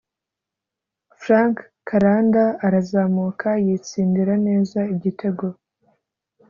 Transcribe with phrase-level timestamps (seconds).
[1.21, 1.55] Flank
[1.87, 5.45] Kalanda arazamuka yitsindira neza igitego